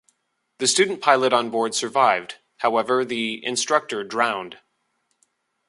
[0.57, 4.57] The student pilot on board survived, however, the instructor drowned.